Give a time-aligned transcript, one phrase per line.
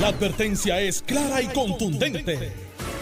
[0.00, 2.52] La advertencia es clara y contundente.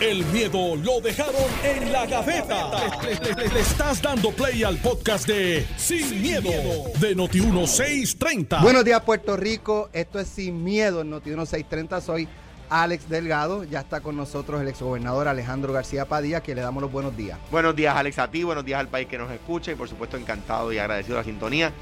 [0.00, 1.34] El miedo lo dejaron
[1.64, 2.70] en la gaveta.
[3.02, 6.50] Le, le- le- le estás dando play al podcast de Sin, miedo,
[6.98, 8.60] de Noti1630.
[8.62, 9.88] Buenos días, Puerto Rico.
[9.92, 12.00] Esto es Sin Miedo en Noti 630.
[12.00, 12.28] Soy
[12.68, 13.64] Alex Delgado.
[13.64, 17.38] Ya está con nosotros el exgobernador Alejandro García Padilla, que le damos los buenos días.
[17.50, 20.16] Buenos días, Alex, a ti, buenos días al país que nos escucha y por supuesto
[20.16, 21.72] encantado y agradecido la sintonía.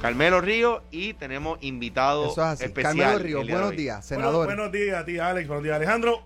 [0.00, 2.64] Carmelo Río y tenemos invitado Eso es así.
[2.64, 2.96] especial.
[2.98, 4.46] Carmelo de buenos días, Bueno, senador.
[4.46, 5.48] buenos días a ti, Alex.
[5.48, 6.22] Buenos días, Alejandro.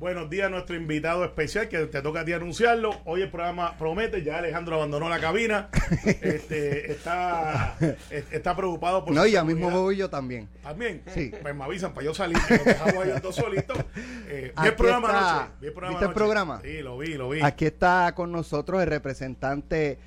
[0.00, 2.90] Buenos días a nuestro invitado especial, que te toca a ti anunciarlo.
[3.04, 5.68] Hoy el programa promete, ya Alejandro abandonó la cabina.
[6.04, 7.76] este, está,
[8.10, 10.48] es- está preocupado por no, y ya mismo voy yo también.
[10.64, 11.02] También.
[11.14, 11.32] Sí.
[11.40, 13.78] Pues me avisan para yo salir, que nos dejamos ahí dos solitos.
[14.26, 15.30] Eh, vi el programa está.
[15.42, 15.50] anoche.
[15.60, 16.60] vi el programa ¿Viste el programa?
[16.64, 17.40] Sí, lo vi, lo vi.
[17.40, 19.98] Aquí está con nosotros el representante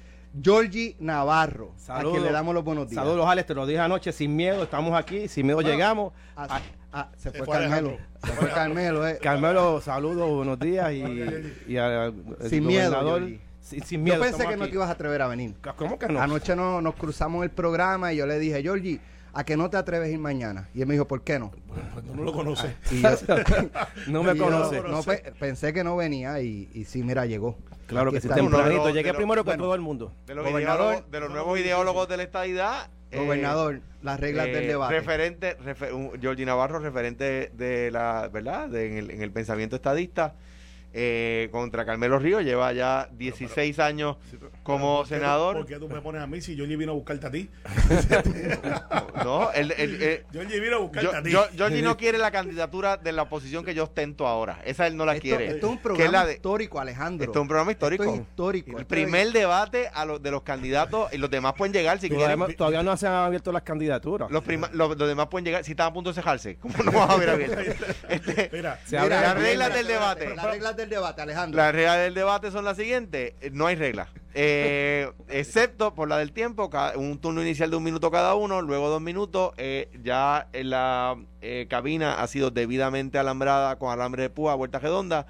[0.42, 2.14] Georgie Navarro, a Saludos.
[2.14, 3.04] quien le damos los buenos días.
[3.04, 6.14] Saludos, Alex, te lo dije anoche, sin miedo, estamos aquí, sin miedo Bueno, llegamos.
[6.36, 7.98] Ah, se Se fue Carmelo.
[8.24, 9.20] Se fue Carmelo, eh.
[9.22, 11.04] Carmelo, saludos, buenos días y,
[11.74, 12.14] y a- al
[12.50, 13.30] Sin miedo, gobernador.
[13.60, 14.18] Sin, sin miedo.
[14.18, 15.56] Yo pensé que no te ibas a atrever a venir.
[15.76, 16.22] ¿Cómo que no?
[16.22, 19.00] Anoche no, nos cruzamos el programa y yo le dije, Georgie,
[19.36, 20.70] ¿a que no te atreves a ir mañana?
[20.74, 21.52] Y él me dijo, ¿por qué no?
[21.94, 22.74] Pues tú no lo conoces.
[22.92, 23.10] Y yo-
[24.08, 24.82] no me y yo conoce.
[24.82, 27.58] no pe- pensé que no venía y, y sí, mira, llegó.
[27.88, 28.86] Claro Aquí que sí, tempranito.
[28.86, 29.64] los- Llegué primero que bueno.
[29.66, 30.12] todo el mundo.
[30.26, 32.90] De los, ideólogos- de los nuevos ideólogos de la estadidad.
[33.12, 34.94] eh, Gobernador, las reglas eh, del debate.
[34.96, 38.70] Referente, refer- un- Georgie Navarro, referente de la, ¿verdad?
[38.70, 40.34] De- en, el, en el pensamiento estadista.
[40.98, 44.16] Eh, contra Carmelo Río, lleva ya 16 años
[44.64, 45.58] como ¿Por qué tú- senador.
[45.58, 47.50] ¿Por qué tú me pones a mí si Georgie vino a buscarte a ti?
[49.24, 51.32] No, él, él- eh, vino a buscarte yo, a ti.
[51.32, 54.60] yo- Georgie no quiere la candidatura de la oposición que yo ostento ahora.
[54.66, 55.48] Esa él no la esto, quiere.
[55.48, 57.26] esto es un Que programa es la de- histórico, Alejandro.
[57.26, 58.04] Esto es un programa histórico.
[58.04, 58.72] Esto es histórico.
[58.72, 62.00] El Esto primer es- debate a los de los candidatos y los demás pueden llegar
[62.00, 62.36] si quieren.
[62.38, 64.30] Todavía, todavía no se han abierto las candidaturas.
[64.32, 66.58] Los, prima- los, los demás pueden llegar si están a punto de cejarse.
[66.58, 67.56] ¿Cómo no vamos a ver abierto?
[68.10, 70.36] Este, Mira, Se Mira, las la- reglas del debate.
[70.36, 71.58] Las reglas del debate, Alejandro.
[71.58, 73.34] Las reglas del debate son las siguientes.
[73.42, 74.10] Eh, No hay reglas.
[74.34, 78.90] Eh, excepto por la del tiempo, un turno inicial de un minuto cada uno, luego
[78.90, 79.54] dos minutos.
[79.58, 85.26] eh, ya la eh, cabina ha sido debidamente alambrada con alambre de púa, vuelta redonda.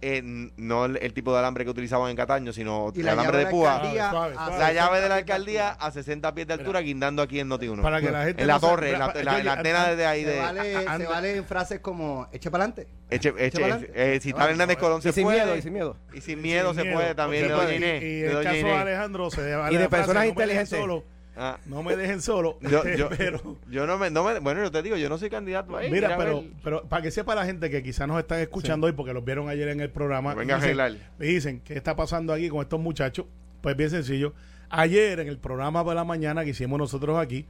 [0.00, 0.22] Eh,
[0.56, 3.38] no el, el tipo de alambre que utilizaban en Cataño, sino Y el la alambre
[3.38, 3.76] de púa.
[3.76, 4.50] alcaldía Suave, a suave.
[4.58, 7.68] La 60 llave de la alcaldía a 60 pies de altura, guindando aquí en Noti
[7.68, 7.82] 1.
[7.82, 10.06] para que la gente En la no se- torre, en la, en la- antena desde
[10.06, 10.38] ahí Se de.
[10.40, 12.88] vale, se anda- vale en frases como, eche para adelante.
[13.10, 13.90] Eche, eche, pa'lante.
[13.94, 14.50] eh, si Se tal.
[14.50, 15.40] Hernández Colón Y se sin puede.
[15.42, 15.96] miedo, y sin miedo.
[16.12, 17.54] Y sin miedo sin se puede también, de.
[17.54, 18.02] Doña Inés.
[18.02, 18.72] Y, el caso de.
[18.72, 20.68] Alejandro se vale Y de personas inteligentes.
[20.78, 21.04] solo,
[21.36, 22.58] Ah, no me dejen solo.
[22.62, 25.30] yo, yo, pero, yo no me, no me- bueno, yo te digo, yo no soy
[25.30, 25.90] candidato ahí.
[25.90, 26.50] mira, a pero, ver.
[26.62, 29.48] pero para que sepa la gente que quizás nos están escuchando hoy porque los vieron
[29.48, 30.34] ayer en el programa.
[30.34, 31.10] Venga a dicen- arreglar.
[31.18, 33.26] Dicen, ¿qué está pasando aquí con estos muchachos?
[33.60, 34.32] Pues bien sencillo.
[34.70, 37.46] Ayer en el programa de la mañana que hicimos nosotros aquí,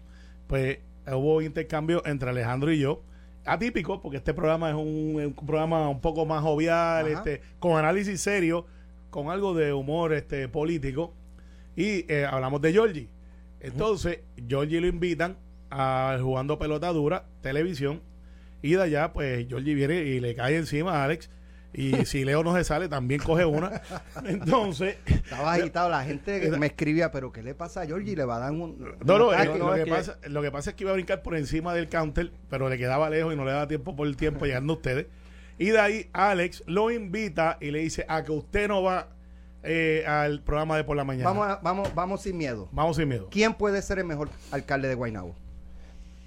[0.47, 3.03] pues hubo intercambio entre Alejandro y yo.
[3.47, 7.11] Atípico, porque este programa es un, programa un poco más jovial, Ajá.
[7.19, 8.65] este, con análisis serio,
[9.11, 11.13] con algo de humor este político.
[11.77, 13.09] Y eh, hablamos de Georgie.
[13.65, 15.37] Entonces, Georgie lo invitan
[15.71, 18.03] a jugando pelota dura, televisión.
[18.63, 21.31] Y de allá, pues Georgie viene y le cae encima a Alex.
[21.73, 23.83] Y si Leo no se sale, también coge una.
[24.25, 28.15] Entonces, Estaba agitado, la gente me escribía, pero ¿qué le pasa a Georgie?
[28.15, 28.97] Le va a dar un.
[29.05, 29.59] no, no, un eh, ataque.
[29.59, 31.89] lo, es que- pasa, lo que pasa es que iba a brincar por encima del
[31.89, 34.77] counter, pero le quedaba lejos y no le daba tiempo por el tiempo llegando a
[34.77, 35.07] ustedes.
[35.59, 39.09] Y de ahí Alex lo invita y le dice a que usted no va
[39.65, 41.29] eh, al programa de por la mañana.
[41.31, 42.69] Vamos, a- vamos, vamos sin miedo.
[42.73, 43.29] Vamos sin miedo.
[43.31, 45.35] ¿Quién puede ser el mejor alcalde de Guaynabo?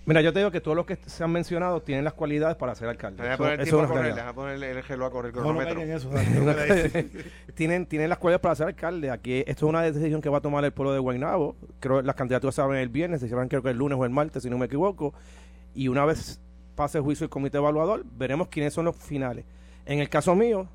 [0.06, 2.74] Mira, yo te digo que todos los que se han mencionado tienen las cualidades para
[2.75, 3.22] ser alcalde.
[3.22, 4.24] Deja Eso- poner el eso tiempo a una correr, realidad.
[4.24, 5.75] deja poner el, el reloj a correr el No, no cronómetro.
[5.75, 6.09] caigan en eso.
[6.09, 6.86] Dani, no caigan en
[7.20, 7.30] eso.
[7.56, 9.12] tienen, tienen las cualidades para ser alcalde.
[9.12, 11.58] Aquí esto es una decisión que va a tomar el pueblo de Guaynabo.
[11.81, 14.06] Creo que las candidaturas se abren el viernes, se cierran creo que el lunes o
[14.06, 15.14] el martes, si no me equivoco.
[15.75, 16.40] Y una vez
[16.75, 19.44] pase el juicio el comité evaluador, veremos quiénes son los finales.
[19.86, 20.69] En el caso mío,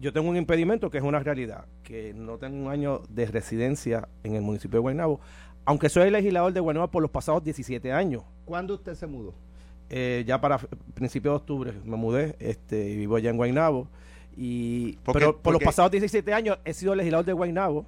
[0.00, 4.08] yo tengo un impedimento que es una realidad, que no tengo un año de residencia
[4.22, 5.20] en el municipio de Guaynabo,
[5.64, 8.22] aunque soy legislador de Guaynabo por los pasados 17 años.
[8.44, 9.34] ¿Cuándo usted se mudó?
[9.90, 10.58] Eh, ya para
[10.94, 13.88] principios de octubre me mudé este, y vivo allá en Guaynabo.
[14.36, 17.86] Y, pero por los pasados 17 años he sido legislador de Guaynabo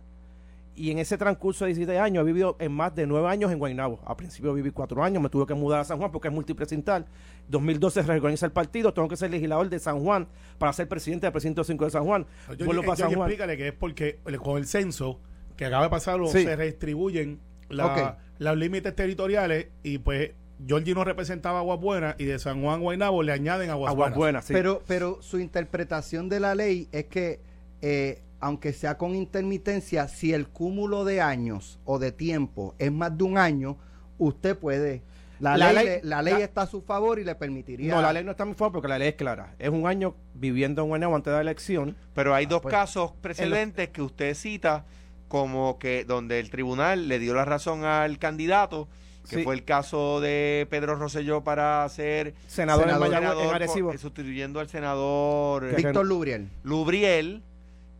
[0.76, 3.58] y en ese transcurso de 17 años he vivido en más de 9 años en
[3.58, 3.98] Guaynabo.
[4.04, 7.06] Al principio viví 4 años, me tuve que mudar a San Juan porque es multipresental.
[7.48, 10.28] 2012 se reorganiza el partido, tengo que ser legislador de San Juan
[10.58, 12.26] para ser presidente del precinto 5 de San Juan.
[12.58, 13.28] Yo, Vuelvo yo- para yo- San Juan.
[13.30, 15.18] explícale que es porque eh, con el censo
[15.56, 16.42] que acaba de pasar Sí.
[16.44, 20.32] se redistribuyen la- los límites territoriales y pues
[20.66, 24.18] Georgie no representaba Aguas Buenas y de San Juan Guaynabo le añaden Aguas, Aguas Buenas.
[24.18, 24.52] Buenas, sí.
[24.52, 27.40] Pero, pero su interpretación de la ley es que,
[27.82, 33.16] eh, aunque sea con intermitencia, si el cúmulo de años o de tiempo es más
[33.16, 33.76] de un año,
[34.18, 35.02] usted puede
[35.38, 37.94] La, La ley, ley- le- la ley la- está a su favor y le permitiría.
[37.94, 39.54] No, la ley no está a mi favor porque la ley es clara.
[39.58, 41.94] Es un año viviendo en Guaynabo antes de la elección.
[42.14, 44.86] Pero hay dos pues, casos precedentes que usted cita
[45.28, 48.88] como que donde el tribunal le dio la razón al candidato,
[49.28, 49.42] que Sí.
[49.44, 53.54] fue el caso de Pedro Rosselló para ser Senador, Senador, en Mayagüez, senador en por-
[53.56, 53.92] Arecibo.
[53.92, 56.48] eh, sustituyendo al senador Víctor Lubriel.
[56.62, 57.42] Lubriel,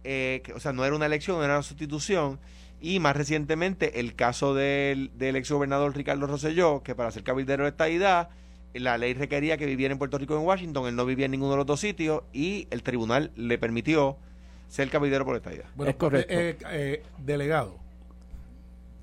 [0.07, 2.39] eh, que, o sea, no era una elección, era una sustitución.
[2.81, 7.71] Y más recientemente el caso del, del exgobernador Ricardo Rosselló, que para ser cabildero de
[7.71, 8.29] estadidad,
[8.75, 11.31] la ley requería que viviera en Puerto Rico o en Washington, él no vivía en
[11.31, 14.19] ninguno de los dos sitios y el tribunal le permitió
[14.69, 15.65] ser cabildero por estadidad.
[15.75, 16.33] Bueno, Es correcto.
[16.33, 17.79] eh, eh, delegado.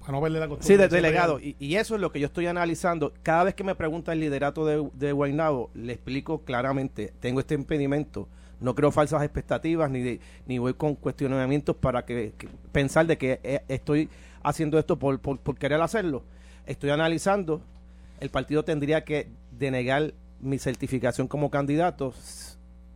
[0.01, 0.67] Para no verle la costumbre.
[0.67, 1.39] Sí, de delegado.
[1.39, 3.13] Y, y eso es lo que yo estoy analizando.
[3.23, 7.55] Cada vez que me pregunta el liderato de, de Guaynabo, le explico claramente, tengo este
[7.55, 8.27] impedimento.
[8.59, 12.33] No creo falsas expectativas ni, de- ni voy con cuestionamientos para que,
[12.71, 14.09] pensar de que eh, estoy
[14.43, 16.23] haciendo esto por, por, por querer hacerlo.
[16.65, 17.61] Estoy analizando.
[18.19, 22.13] El partido tendría que denegar mi certificación como candidato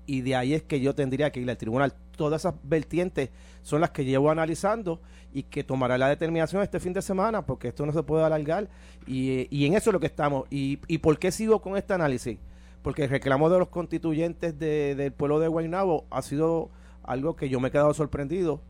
[0.05, 1.93] y de ahí es que yo tendría que ir al tribunal.
[2.15, 3.29] Todas esas vertientes
[3.61, 5.01] son las que llevo analizando
[5.33, 8.69] y que tomará la determinación este fin de semana porque esto no se puede alargar
[9.05, 10.45] y, y en eso es lo que estamos.
[10.49, 12.37] ¿Y, y por qué sigo con este análisis?
[12.81, 16.69] Porque el reclamo de los constituyentes de- del pueblo de Guaynabo ha sido
[17.03, 18.61] algo que yo me he quedado sorprendido,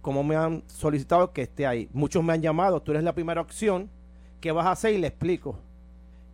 [0.00, 1.88] como me han solicitado que esté ahí.
[1.92, 3.88] Muchos me han llamado, tú eres la primera opción,
[4.40, 4.94] ¿qué vas a hacer?
[4.94, 5.58] Y le explico.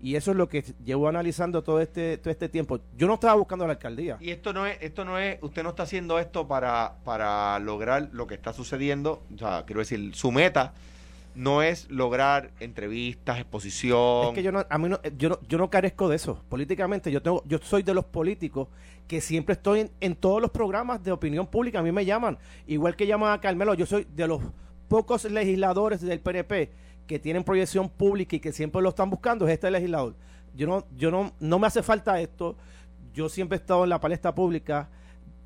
[0.01, 2.79] Y eso es lo que llevo analizando todo este, todo este tiempo.
[2.97, 4.19] Yo no estaba buscando la alcaldía.
[4.21, 8.11] Y esto no es, esto no es, usted no está haciendo esto para, para lograr
[8.13, 10.75] lo que está sucediendo, o sea, quiero decir, su meta
[11.37, 14.29] no es lograr entrevistas, exposición.
[14.29, 16.43] Es que yo no, a mí no, yo no, yo no carezco de eso.
[16.49, 18.69] Políticamente, yo tengo, yo soy de los políticos
[19.07, 21.81] que siempre estoy en, todos los programas de opinión pública.
[21.81, 23.75] A mí me llaman, igual que llaman a Carmelo.
[23.75, 24.41] Yo soy de los
[24.89, 26.71] pocos legisladores del PNP
[27.07, 29.47] que tienen proyección pública y que siempre lo están buscando.
[29.47, 30.15] Es este legislador.
[30.55, 32.57] Yo no, yo no, no me hace falta esto.
[33.13, 34.89] Yo siempre he estado en la palestra pública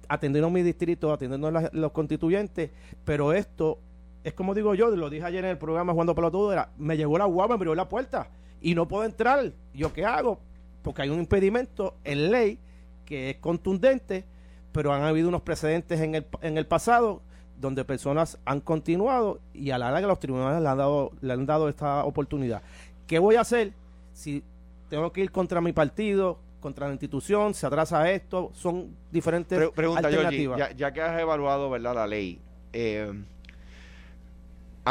[0.08, 2.70] atendiendo mi distrito, atendiendo a los constituyentes,
[3.04, 3.78] pero esto
[4.24, 7.16] es como digo yo, lo dije ayer en el programa Jugando Pelotudo, era, me llegó
[7.18, 8.28] la guagua, me abrió la puerta
[8.60, 9.52] y no puedo entrar.
[9.74, 10.38] ¿Yo qué hago?
[10.82, 12.58] Porque hay un impedimento en ley
[13.06, 14.24] que es contundente,
[14.72, 17.22] pero han habido unos precedentes en el, en el pasado
[17.60, 21.44] donde personas han continuado y a la larga los tribunales le han dado, le han
[21.44, 22.62] dado esta oportunidad.
[23.06, 23.72] ¿Qué voy a hacer
[24.14, 24.42] si
[24.88, 28.50] tengo que ir contra mi partido, contra la institución, se atrasa esto?
[28.54, 30.58] Son diferentes Pre- pregunta, Georgie, alternativas.
[30.58, 31.94] ya, ya que has evaluado ¿verdad?
[31.94, 32.40] la ley,
[32.72, 33.12] eh,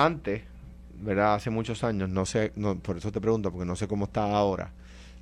[0.05, 0.43] antes,
[0.99, 1.35] ¿verdad?
[1.35, 4.23] hace muchos años, no sé, no, por eso te pregunto, porque no sé cómo está
[4.23, 4.71] ahora,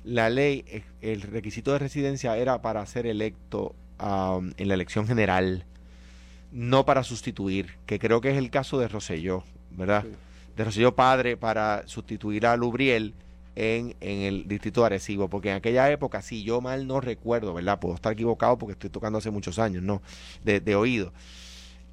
[0.04, 5.06] la ley, eh, el requisito de residencia era para ser electo um, en la elección
[5.06, 5.64] general,
[6.52, 10.04] no para sustituir, que creo que es el caso de Rosselló, ¿verdad?
[10.04, 10.10] Sí.
[10.56, 13.14] De Rosselló padre para sustituir a Lubriel
[13.54, 17.52] en, en el distrito de Arecibo, porque en aquella época, si yo mal no recuerdo,
[17.52, 17.80] ¿verdad?
[17.80, 20.00] Puedo estar equivocado porque estoy tocando hace muchos años, ¿no?
[20.44, 21.12] De, de oído.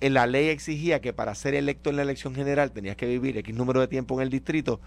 [0.05, 3.39] En la ley exigía que para ser electo en la elección general tenías que vivir
[3.39, 4.79] X número de tiempo en el distrito,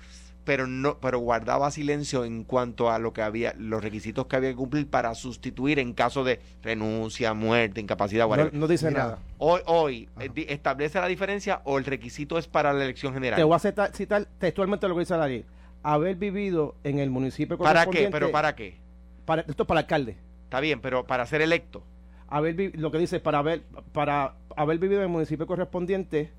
[0.44, 4.50] pero no, pero guardaba silencio en cuanto a lo que había, los requisitos que había
[4.50, 8.54] que cumplir para sustituir en caso de renuncia, muerte, incapacidad, no, whatever.
[8.54, 9.18] no dice Mira, nada.
[9.38, 13.38] Hoy, hoy eh, establece la diferencia o el requisito es para la elección general.
[13.38, 15.44] Te voy a citar, citar textualmente lo que dice la ley.
[15.82, 18.08] Haber vivido en el municipio ¿Para qué?
[18.08, 18.76] ¿Pero para qué?
[19.24, 20.16] para- esto es para alcalde.
[20.44, 21.82] Está bien, pero para ser electo.
[22.28, 26.30] Haber lo que dice para haber para haber vivido en el municipio correspondiente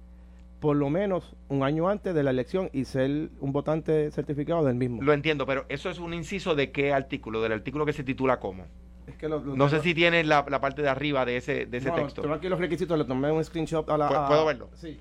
[0.60, 4.76] por lo menos un año antes de la elección y ser un votante certificado del
[4.76, 5.02] mismo.
[5.02, 8.40] Lo entiendo, pero eso es un inciso de qué artículo, del artículo que se titula
[8.40, 8.66] cómo.
[9.08, 11.38] Es que lo- lo- No sé lo- si tienes la, la parte de arriba de
[11.38, 12.22] ese, de ese no, texto.
[12.22, 14.08] Tengo aquí los requisitos, le tomé un screenshot a la.
[14.10, 14.70] ¿Puedo- a- puedo verlo?
[14.76, 15.00] Sí.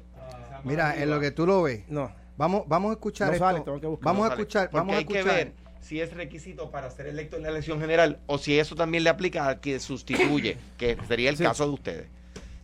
[0.64, 2.11] Mira, en lo que tú lo ves, No.
[2.37, 3.45] vamos, vamos a escuchar No esto.
[3.45, 4.40] sale, tengo que vamos a Sale.
[4.40, 5.52] escuchar, Porque vamos a hay que escuchar.
[5.81, 9.11] Si es requisito para ser electo en la elección general o si eso también le
[9.11, 11.45] aplica al que sustituye, que sería el Sí.
[11.45, 12.09] caso de ustedes.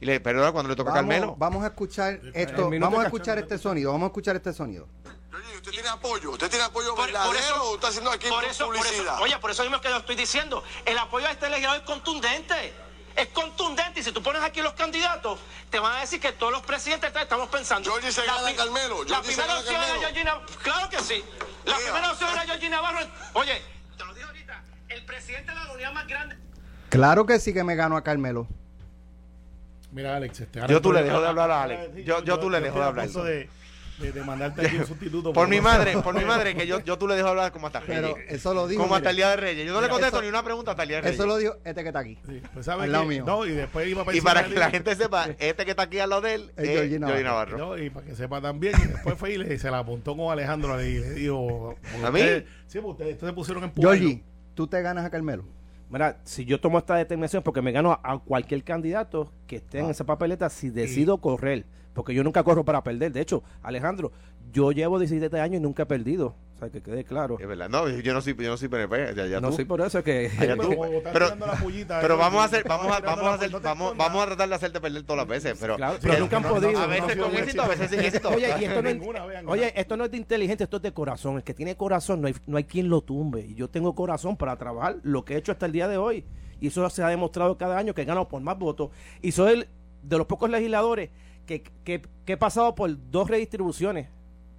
[0.00, 1.36] Y le perdona cuando le toca a Vamos, Carmelo.
[1.38, 4.86] vamos a escuchar esto, vamos a escuchar este sonido, vamos a escuchar este sonido.
[5.32, 6.30] Oye, ¿usted tiene apoyo?
[6.32, 9.14] ¿Usted tiene apoyo Por, verdadero por eso, o está haciendo aquí por eso, por publicidad?
[9.14, 10.62] eso, oye, por eso mismo es que lo estoy diciendo.
[10.84, 12.72] El apoyo a este legislador es contundente.
[13.16, 14.00] Es contundente.
[14.00, 15.38] Y si tú pones aquí los candidatos,
[15.70, 17.88] te van a decir que todos los presidentes estamos pensando.
[17.90, 20.00] Georgie se La Carmelo, La Georgie se primera opción Carmelo.
[20.00, 20.46] Georgie Navarro.
[20.62, 21.24] Claro que sí.
[21.66, 22.98] La primera opción era Georgie Navarro.
[23.34, 23.52] Oye,
[23.96, 24.62] te lo dije ahorita.
[24.88, 26.36] El presidente de la unidad más grande.
[26.90, 28.46] Claro que sí que me gano a Carmelo.
[29.92, 32.04] Mira, Alex, este, Yo tú le dejo de hablar a Alex.
[32.04, 33.08] Yo- yo tú le dejo de hablar.
[33.08, 33.48] de,
[33.98, 35.32] de, de mandarte aquí un sustituto.
[35.32, 37.80] Por mi madre, por mi madre, que yo, yo tú le dejo hablar como hasta
[37.80, 38.32] Pero Reyes.
[38.32, 38.82] eso lo dijo.
[38.82, 39.66] Como hasta el día de Reyes.
[39.66, 41.14] Yo no le Mira, contesto eso- ni una pregunta hasta el día de Reyes.
[41.18, 42.18] Eso lo dijo este que está aquí.
[42.26, 43.24] Sí, pues sabe Al lado que- mío.
[43.26, 45.98] No, y después iba para Y para que la gente sepa, este que está aquí
[45.98, 47.56] al lado de él Es es Georgie Georgie Navarro.
[47.56, 47.58] Navarro.
[47.76, 50.32] No, y para que sepa también, y después fue y le- se la apuntó con
[50.32, 51.76] Alejandro y le dijo.
[52.04, 52.20] ¿A mí?
[52.20, 53.90] ustedes- Sí, pues ustedes, ustedes pusieron en pueblo.
[53.92, 54.22] Georgie,
[54.54, 55.44] tú te ganas a Carmelo.
[55.90, 59.86] Mira, si yo tomo esta determinación porque me gano a cualquier candidato que esté en
[59.86, 59.90] Ah.
[59.90, 63.12] esa papeleta si decido correr, porque yo nunca corro para perder.
[63.12, 64.10] De hecho, Alejandro,
[64.52, 66.34] yo llevo 17 años y nunca he perdido.
[66.64, 67.36] Sea, que quede claro.
[67.40, 67.68] Es verdad.
[67.68, 69.14] No, yo no soy, yo no soy PNP.
[69.14, 69.56] Ya, ya no tú.
[69.56, 70.30] soy por eso que...
[70.38, 71.02] Allá Pero, tú.
[71.12, 71.30] Pero-
[71.62, 75.02] pullita, vamos a hacer, vamos a, vamos a hacer, vamos, a tratar de hacerte perder
[75.02, 76.78] todas las veces, pero, Claro, nunca han no, no, podido.
[76.80, 78.28] a veces no, con éxito, a veces sin éxito.
[78.30, 79.80] Oye, y esto no es, Ninguna, vean, oye, ninguna.
[79.80, 81.36] esto no es de inteligencia, esto es de corazón.
[81.36, 83.40] El que tiene corazón, no hay, no hay quien lo tumbe.
[83.46, 86.24] Y yo tengo corazón para trabajar lo que he hecho hasta el día de hoy.
[86.60, 88.90] Y eso se ha demostrado cada año que he ganado por más votos.
[89.22, 89.68] Y soy el
[90.02, 91.10] de los pocos legisladores
[91.46, 94.08] que, que, que he pasado por dos redistribuciones.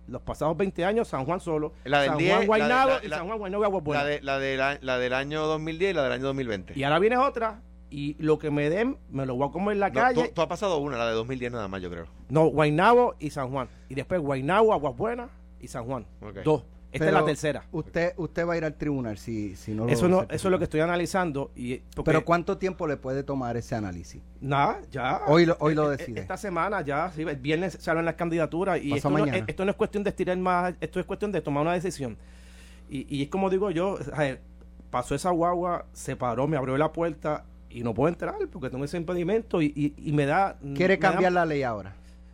[0.08, 3.06] Los pasados 20 años, San Juan solo, La del San 10, Juan la- Guaynabo la-
[3.06, 4.04] y San Juan Guaynabo Aguas Buenas.
[4.06, 4.22] La, de,
[4.58, 6.74] la, de la, del año 2010 y la del año 2020.
[6.78, 7.62] Y ahora viene otra.
[7.90, 10.28] Y lo que me den, me lo voy a comer en la No, calle.
[10.28, 12.08] tú, tú has pasado una, la de 2010 nada más, yo creo.
[12.30, 13.70] No, Guaynabo y San Juan.
[13.90, 16.06] Y después Guaynabo, Aguas Buenas y San Juan.
[16.22, 16.38] Ok.
[16.44, 16.64] Dos.
[16.96, 17.64] Esta Pero es la tercera.
[17.72, 20.52] Usted, usted va a ir al tribunal si, si no lo Eso, no, eso es
[20.52, 21.52] lo que estoy analizando.
[21.56, 24.22] Y, porque- Pero ¿cuánto tiempo le puede tomar ese análisis?
[24.42, 25.22] Nada, ya.
[25.28, 26.20] Hoy lo- hoy lo Eh, eh, decide.
[26.22, 29.38] Esta semana ya, sí, el viernes se hablan las candidaturas y esto no, mañana.
[29.40, 32.18] eh, esto no es cuestión de estirar más, esto es cuestión de tomar una decisión.
[32.90, 33.98] Y, y es como digo yo,
[34.90, 38.86] pasó esa guagua, se paró, me abrió la puerta y no puedo entrar porque tengo
[38.86, 40.58] ese impedimento y, y- y me da...
[40.76, 41.94] ¿Quiere me da- cambiar la ley ahora?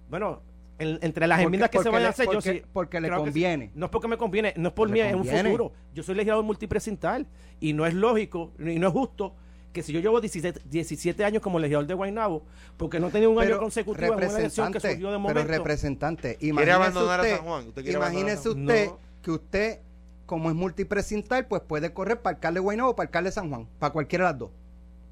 [0.10, 0.42] Bueno,
[0.82, 2.62] en- entre las Porque- enmiendas que se vayan a hacer, yo porque- sí...
[2.74, 3.14] porque le sí.
[3.16, 3.72] conviene.
[3.76, 5.72] No es porque me conviene, no es por mí, es un futuro.
[5.94, 7.28] Yo soy legislador multipresental
[7.60, 9.36] y no es lógico y no es justo
[9.74, 12.44] que si yo llevo 17, 17 años como legislador de Guaynabo,
[12.76, 15.12] porque no he tenido un año Pero, consecutivo en una elección que representante, surgió de
[15.14, 15.48] pero momento.
[15.48, 17.68] representante, ¿Quiere imagínese abandonar a usted, San Juan?
[17.70, 19.00] ¿Usted quiere imagínese abandonar usted No.
[19.22, 19.80] que usted,
[20.26, 23.50] como es multipresental, pues puede correr para alcalde de Guaynabo o para alcalde de San
[23.50, 24.50] Juan, para cualquiera de las dos.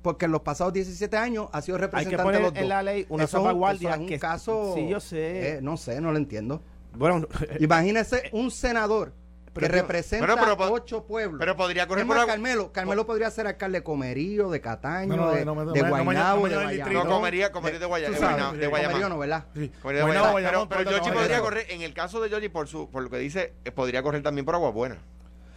[0.01, 2.63] Porque en los pasados 17 años ha sido Hay que representante poner de los dos.
[2.63, 4.99] en la ley una Eso es un- salvaguardia eso es un que- caso, Sí, yo
[4.99, 5.55] sé.
[5.57, 6.61] eh, no sé, no lo entiendo.
[6.95, 7.27] Bueno,
[7.59, 9.13] Imagínese un senador
[9.53, 11.37] que Pero- representa pero ocho pueblos.
[11.39, 12.27] Pero podría correr por agua.
[12.27, 16.47] Carmelo, Carmelo podría ser alcalde de Comerío, de Cataño, No, no, de, no de Guaynabo,
[16.47, 16.93] de Guayama.
[16.93, 18.15] No, comería, comería de Guayama.
[18.55, 18.69] de.
[18.69, 19.45] Comerío no, ¿verdad?
[19.53, 19.69] Sí.
[19.81, 20.69] Comería de Guaynabo, Guayama.
[20.69, 23.53] Pero, pero podría correr, en el caso de Yoshi, por, su, por lo que dice,
[23.65, 24.97] eh, podría correr también por Agua Buena.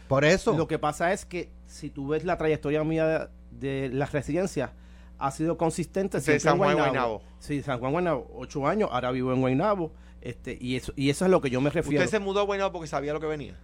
[0.09, 0.53] Por eso.
[0.57, 4.71] lo que pasa es que si tú ves la trayectoria mía de, las residencias,
[5.19, 6.91] ha sido consistente De San en Juan Guaynabo.
[6.91, 7.23] Guaynabo.
[7.39, 9.93] Sí, San Juan Guaynabo, ocho años, ahora vivo en Guaynabo.
[10.21, 12.05] Este, y eso, y eso es a lo que yo me refiero.
[12.05, 13.55] Usted se mudó a Guaynabo porque sabía lo que venía.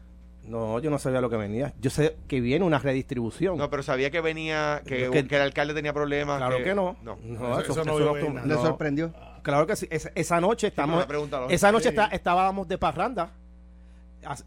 [0.44, 1.74] No, yo no sabía lo que venía.
[1.80, 3.58] Yo sé que viene una redistribución.
[3.58, 6.38] No, pero sabía que venía, que, que- que el alcalde tenía problemas.
[6.38, 6.96] claro que, no.
[7.02, 7.18] No.
[7.22, 8.62] No, Eso- eso no vio venir, ¿Le no.
[8.62, 9.12] sorprendió?
[9.42, 9.86] Claro que sí.
[9.90, 11.06] Esa, esa noche estamos.
[11.50, 11.88] esa noche Sí.
[11.90, 13.30] está- estábamos de parranda.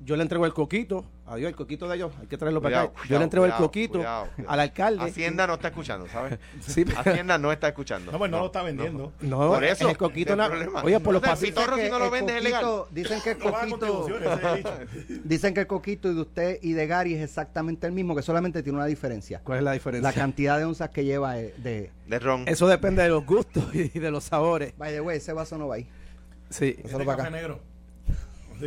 [0.04, 1.06] Yo le entrego el coquito.
[1.26, 2.12] Adiós, el coquito de ellos.
[2.20, 3.08] Hay que traerlo para Cuidado, acá.
[3.10, 4.52] Yo le entrego el coquito cuidado, cuidado.
[4.54, 5.04] al alcalde.
[5.06, 6.40] Hacienda no está escuchando, ¿sabes?
[6.60, 8.12] Sí, Hacienda no está escuchando.
[8.12, 9.14] No, pues no, lo está vendiendo.
[9.22, 10.36] No, Por eso, el coquito.
[10.36, 10.84] problema.
[10.84, 11.64] Oye, por los No pasillos.
[11.64, 12.66] Si no lo el vendes, es legal.
[12.92, 14.08] Dicen que el No va coquito,
[15.24, 18.62] dicen que el coquito de usted y de Gary es exactamente el mismo, que solamente
[18.64, 19.40] tiene una diferencia.
[19.44, 20.10] ¿Cuál es la diferencia?
[20.10, 21.92] La cantidad de onzas que lleva eh, de...
[22.08, 22.44] De ron.
[22.48, 24.74] Eso depende de los gustos y de los sabores.
[24.78, 25.88] By the way, ese vaso no va ahí.
[26.50, 26.76] Sí.
[26.90, 27.38] Solo para café acá.
[27.38, 27.71] negro.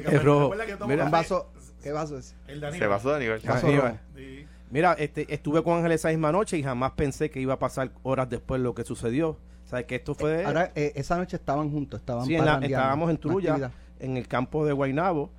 [0.02, 0.54] Café- rojo.
[0.86, 1.04] Mira.
[1.04, 1.50] Un vaso...
[1.82, 2.34] ¿Qué vaso es?
[2.46, 2.88] El de Se Aníbal.
[2.88, 3.40] basó de nivel.
[3.44, 3.88] Vaso Aníbal.
[3.92, 3.98] rojo.
[4.16, 4.46] Sí.
[4.70, 7.90] Mira, este, estuve con Ángel esa misma noche y jamás pensé que iba a pasar
[8.02, 9.36] horas después lo que sucedió.
[9.66, 10.44] ¿Sabes que esto fue?
[10.44, 13.72] Ahora, eh, esa noche estaban juntos, estaban sí, en la- estábamos en actividad.
[14.00, 15.30] en el campo de Guaynabo.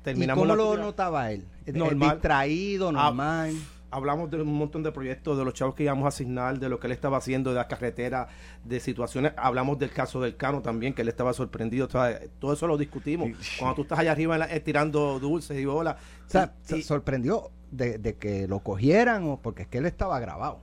[0.00, 1.44] ¿Y Terminamos cómo la lo notaba él?
[1.66, 2.10] Eh, Normal.
[2.12, 3.54] Distraído, normal.
[3.96, 6.78] Hablamos de un montón de proyectos, de los chavos que íbamos a asignar, de lo
[6.78, 8.28] que él estaba haciendo, de las carreteras,
[8.62, 9.32] de situaciones.
[9.38, 11.88] Hablamos del caso del Cano también, que él estaba sorprendido.
[11.88, 13.30] Todo eso lo discutimos.
[13.58, 15.96] Cuando tú estás allá arriba la- eh, tirando dulces y bolas.
[16.26, 19.78] O sea, y- se y- sorprendió de, de que lo cogieran o porque es que
[19.78, 20.60] él estaba grabado.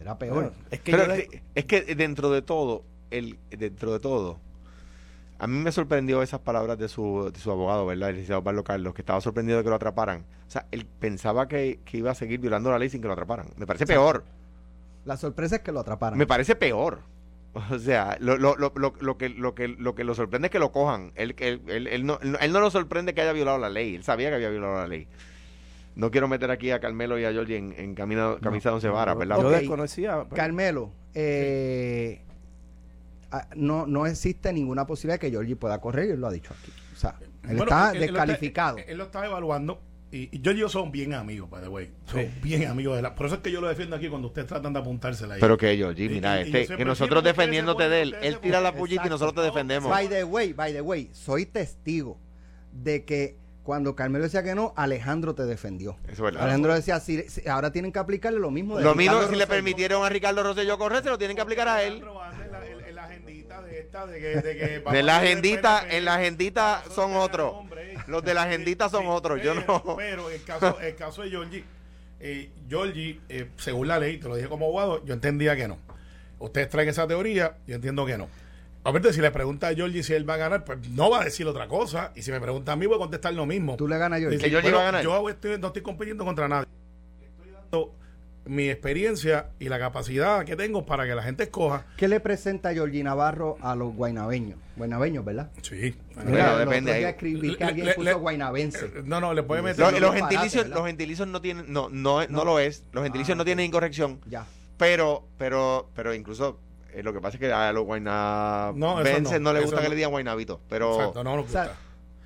[0.00, 0.34] Era peor.
[0.34, 4.38] bueno, es que Pero eh, es que dentro de todo, el, dentro de todo,
[5.38, 8.08] a mí me sorprendió esas palabras de su, de su abogado, ¿verdad?
[8.10, 10.24] El licenciado Pablo Carlos, que estaba sorprendido de que lo atraparan.
[10.46, 13.12] O sea, él pensaba que, que iba a seguir violando la ley sin que lo
[13.12, 13.48] atraparan.
[13.56, 14.24] Me parece peor.
[15.04, 16.18] La sorpresa es que lo atraparan.
[16.18, 17.00] Me parece peor.
[17.70, 20.52] O sea, lo, lo, lo, lo, lo que, lo, que, lo que lo sorprende es
[20.52, 21.12] que lo cojan.
[21.14, 23.94] Él, él, él, él no, él no lo sorprende que haya violado la ley.
[23.94, 25.08] Él sabía que había violado la ley.
[25.94, 28.88] No quiero meter aquí a Carmelo y a Georgie en, en camino, camisa de once
[28.90, 29.40] varas, ¿verdad?
[29.40, 30.24] Yo desconocía.
[30.24, 32.20] pero- Carmelo, eh,
[33.54, 36.54] no, no existe ninguna posibilidad de que Georgie pueda correr y él lo ha dicho
[36.58, 36.72] aquí.
[36.94, 38.78] O sea, él Bueno, está él- él lo descalificado.
[38.78, 39.80] Él, él lo está evaluando.
[40.12, 41.90] Y, y yo y yo son bien amigos, by the way.
[42.06, 42.28] Son Sí.
[42.40, 43.14] bien amigos de la.
[43.14, 45.40] Por eso es que yo lo defiendo aquí cuando ustedes tratan de apuntársela ahí.
[45.40, 49.06] Pero que Georgie, mira, y- este, que nosotros defendiéndote de él, él tira la pullita
[49.06, 49.90] y nosotros te defendemos.
[49.90, 52.18] By the way, by the way, soy testigo
[52.72, 55.96] de que cuando Carmelo decía que no, Alejandro te defendió.
[56.04, 56.42] Eso es verdad.
[56.44, 58.78] Alejandro decía, si, si- ahora tienen que aplicarle lo mismo.
[58.78, 61.66] de Lo mismo si le permitieron a Ricardo Rosselló correr, se lo tienen que aplicar
[61.66, 61.94] a él.
[61.94, 64.26] Alejandro anda en la, en- en la agendita de esta, de que...
[64.40, 67.54] De, que De la agendita, en la agendita son otros.
[68.06, 69.96] Los de la agendita son Sí, otros, yo pero- no.
[69.96, 71.64] Pero el caso, el caso de Georgie,
[72.20, 75.78] eh, Georgie, eh, según la ley, te lo dije como abogado, yo entendía que no.
[76.38, 78.28] Ustedes traen esa teoría, yo entiendo que no.
[78.82, 81.24] Obviamente, si le pregunta a Georgie si él va a ganar, pues no va a
[81.24, 82.12] decir otra cosa.
[82.14, 83.76] Y si me pregunta a mí, voy a contestar lo mismo.
[83.76, 84.38] Tú le ganas a Georgie.
[84.38, 85.02] Que Georgie va a ganar.
[85.02, 86.68] Yo estoy- no estoy compitiendo contra nadie.
[87.20, 87.94] Estoy dando
[88.46, 91.84] mi experiencia y la capacidad que tengo para que la gente escoja.
[91.96, 94.58] ¿Qué le presenta Georgie Navarro a los guaynabeños?
[94.76, 95.50] Guaynabeños, ¿verdad?
[95.62, 95.94] Sí.
[96.14, 97.04] Bueno, Mira, depende ahí.
[97.04, 98.86] escribí que Le- alguien le- puso le- guaynabense.
[98.86, 99.80] Eh, No, no, le puede meter.
[99.80, 100.76] Los, Lo- los gentilicios, ¿verdad?
[100.78, 102.44] los gentilicios no tienen, no, no, no, No.
[102.44, 102.84] lo es.
[102.92, 104.20] Los gentilicios Ah, no tienen incorrección.
[104.26, 104.46] Ya.
[104.76, 106.60] Pero, pero, pero incluso
[106.92, 109.88] eh, lo que pasa es que a los guaynabenses no, no, le eso gusta que
[109.88, 110.60] le digan guaynabito.
[110.68, 111.72] Pero Exacto, no nos O sea,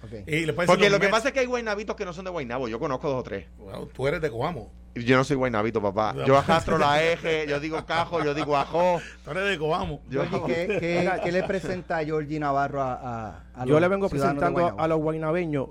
[0.02, 0.16] gusta.
[0.19, 0.28] ok.
[0.28, 2.25] Y le puede porque decir lo que pasa es que hay guaynabitos que no son
[2.25, 2.69] de guaynabo.
[2.69, 3.47] Yo conozco dos o tres.
[3.59, 4.71] bueno, tú eres de Coamo.
[4.97, 6.14] Yo no soy guaynabito, papá.
[6.26, 9.00] Yo arrastro la eje, yo digo cajo, yo digo ajo.
[9.25, 10.00] Tú eres de Coamo.
[10.11, 13.88] Yo, ¿qué, qué- qué le presenta a Georgie Navarro a, a- a Yo los le
[13.88, 15.69] vengo presentando a los guaynabeños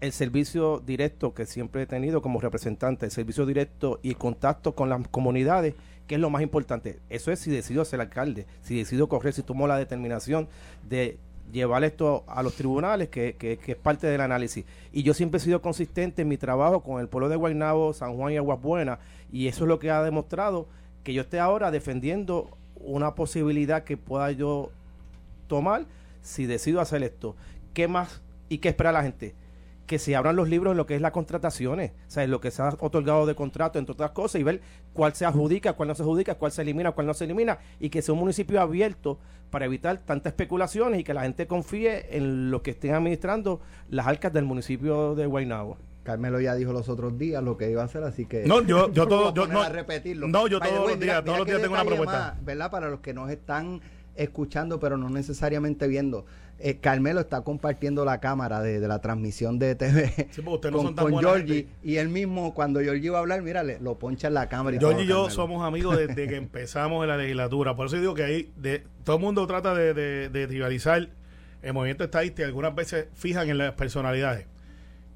[0.00, 4.88] el servicio directo que siempre he tenido como representante, el servicio directo y contacto con
[4.90, 5.74] las comunidades,
[6.06, 7.00] que es lo más importante.
[7.08, 10.46] Eso es si decido ser alcalde, si decido correr, si tomo la determinación
[10.82, 11.18] de
[11.52, 14.64] llevar esto a los tribunales, que, que- que es parte del análisis.
[14.92, 18.16] Y yo siempre he sido consistente en mi trabajo con el pueblo de Guaynabo, San
[18.16, 18.98] Juan y Aguas Buenas,
[19.32, 20.66] y eso es lo que ha demostrado
[21.02, 24.70] que yo esté ahora defendiendo una posibilidad que pueda yo
[25.46, 25.84] tomar
[26.22, 27.36] si decido hacer esto.
[27.72, 29.34] ¿Qué más y qué espera la gente?
[29.86, 32.40] Que se abran los libros en lo que es las contrataciones, o sea, en lo
[32.40, 34.60] que se ha otorgado de contrato, entre otras cosas, y ver
[34.94, 37.90] cuál se adjudica, cuál no se adjudica, cuál se elimina, cuál no se elimina, y
[37.90, 39.18] que sea un municipio abierto
[39.50, 43.60] para evitar tantas especulaciones y que la gente confíe en lo que estén administrando
[43.90, 45.76] las arcas del municipio de Guaynabo.
[46.02, 48.44] Carmelo ya dijo los otros días lo que iba a hacer, así que.
[48.46, 50.28] No, yo- yo me todo- voy a yo no- a repetirlo.
[50.28, 52.18] no, yo By todos way, los mira- días- todos mira los días tengo una propuesta.
[52.36, 52.70] más, ¿Verdad?
[52.70, 53.80] Para los que nos están
[54.16, 56.24] escuchando, pero no necesariamente viendo.
[56.60, 60.60] Eh, Carmelo está compartiendo la cámara de, de la transmisión de TV Sí, no
[60.94, 61.54] con, Georgie.
[61.64, 61.72] gente.
[61.82, 64.76] Y él mismo, cuando Georgie va a hablar, mira, le- lo poncha en la cámara.
[64.76, 67.74] y y yo somos amigos desde que empezamos en la legislatura.
[67.76, 71.08] Por eso digo que ahí de, todo el mundo trata de, de, de rivalizar.
[71.60, 74.46] El movimiento estadístico algunas veces fijan en las personalidades.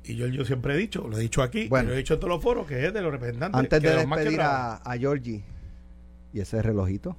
[0.04, 1.84] Y yo, yo siempre he dicho, lo he dicho aquí, Bueno.
[1.84, 3.58] y lo he dicho en todos los foros, que es de los representantes.
[3.58, 5.44] Antes de los más que despedir a, a Georgie,
[6.32, 7.16] ¿y ese relojito?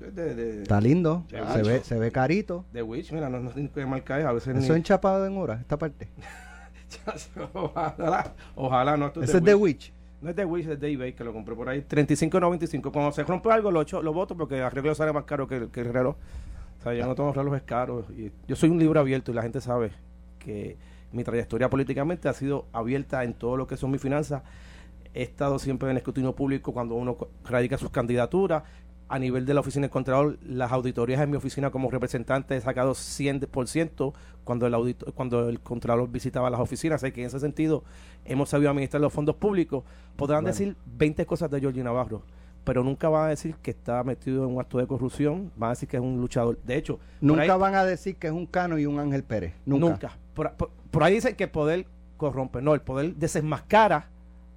[0.00, 2.64] De, de, Está lindo, se ve, se ve carito.
[2.72, 5.24] de Witch, mira, no, no sé ni qué marca es, a veces Eso ni- enchapado
[5.26, 6.08] en hora, esta parte.
[7.54, 9.06] ojalá, ojalá no.
[9.06, 9.92] esto Ese es de Witch.
[10.22, 11.82] No es de Wish, es de eBay que lo compré por ahí.
[11.88, 12.90] 35.95.
[12.90, 15.56] Cuando se rompe algo, lo, echo, lo voto porque el arreglo sale más caro que,
[15.56, 16.16] el- que el reloj.
[16.78, 18.06] O sea, yo no tengo relojes caros.
[18.16, 19.92] Y yo soy un libro abierto y la gente sabe
[20.38, 20.76] que
[21.12, 24.42] mi trayectoria políticamente ha sido abierta en todo lo que son mis finanzas.
[25.14, 28.62] He estado siempre en el escrutinio público cuando uno radica sus candidaturas.
[29.08, 32.60] A nivel de la oficina del Contralor, las auditorías en mi oficina como representante he
[32.60, 34.12] sacado 100%
[34.44, 37.02] cuando el, audito- cuando el Contralor visitaba las oficinas.
[37.02, 37.84] Así que en ese sentido
[38.24, 39.84] hemos sabido administrar los fondos públicos.
[40.16, 40.48] Podrán Bueno.
[40.52, 42.22] decir 20 cosas de Georgie Navarro,
[42.64, 45.52] pero nunca van a decir que está metido en un acto de corrupción.
[45.56, 46.58] Van a decir que es un luchador.
[46.64, 49.54] De hecho, Nunca ahí- van a decir que es un Cano y un Ángel Pérez.
[49.66, 49.86] Nunca.
[49.88, 50.18] Nunca.
[50.34, 52.60] Por, por- por ahí dicen que el poder corrompe.
[52.60, 54.08] No, el poder desenmascara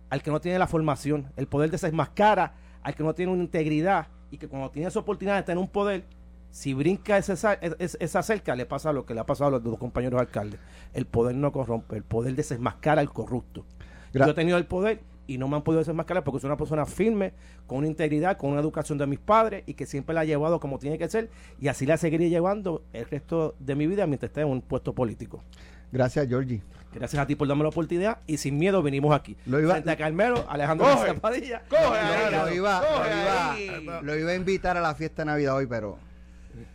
[0.09, 1.27] al que no tiene la formación.
[1.37, 5.37] El poder desenmascara al que no tiene una integridad y que cuando tiene esa oportunidad
[5.37, 6.03] de tener un poder,
[6.51, 9.51] si brinca ese, sa- es- esa cerca, le pasa lo que le ha pasado a
[9.51, 10.59] los dos compañeros alcaldes.
[10.93, 13.65] El poder no corrompe, el poder desenmascara al corrupto.
[14.13, 16.57] Gra- Yo he tenido el poder y no me han podido desenmascarar porque soy una
[16.57, 17.33] persona firme,
[17.67, 20.59] con una integridad, con una educación de mis padres y que siempre la ha llevado
[20.59, 21.29] como tiene que ser
[21.61, 24.95] y así la seguiré llevando el resto de mi vida mientras esté en un puesto
[24.95, 25.43] político.
[25.91, 26.61] Gracias, Georgie.
[26.93, 29.37] Gracias a ti por darme la oportunidad y sin miedo venimos aquí.
[29.45, 31.13] Lo iba- Frente a Carmelo, Alejandro Coge.
[31.15, 31.61] Padilla.
[31.69, 32.45] Coge, Lo, Alejandro.
[32.47, 33.99] lo iba, Coge lo, iba, ahí.
[34.03, 35.99] lo iba a invitar a la fiesta de Navidad hoy, pero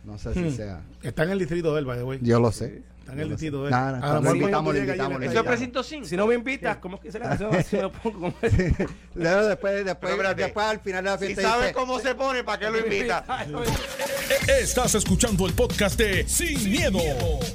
[0.05, 0.51] no sé si Hmm.
[0.51, 0.81] sea.
[1.03, 2.19] Está en el distrito de él, by the way.
[2.21, 2.81] Yo lo sé.
[3.05, 3.29] Está en el.
[3.51, 5.45] No, no, A lo mejor invitamos, invitamos, le lo Eso es caes.
[5.45, 6.07] precinto 5.
[6.07, 7.19] Si no me invitas, ¿cómo es que se?
[7.69, 8.33] Si pongo
[9.13, 10.41] Luego después, después, Pero espérate.
[10.41, 12.79] después al final de la Si fiesta sabe dice, cómo se pone, ¿para qué lo
[12.83, 13.23] invita?
[14.47, 16.99] Estás escuchando el podcast de Sin, miedo,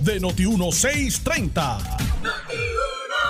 [0.00, 1.78] de Noti1630.